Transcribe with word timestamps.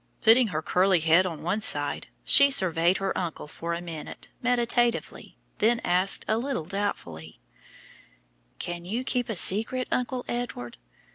Putting 0.21 0.47
her 0.47 0.63
curly 0.63 0.99
head 1.01 1.27
on 1.27 1.43
one 1.43 1.61
side, 1.61 2.07
she 2.23 2.49
surveyed 2.49 2.97
her 2.97 3.15
uncle 3.15 3.47
for 3.47 3.75
a 3.75 3.81
minute 3.81 4.29
meditatively, 4.41 5.37
then 5.59 5.79
asked, 5.81 6.25
a 6.27 6.39
little 6.39 6.65
doubtfully: 6.65 7.39
"Can 8.57 8.83
you 8.83 9.03
keep 9.03 9.29
a 9.29 9.35
secret, 9.35 9.87
Uncle 9.91 10.25
Edward? 10.27 10.79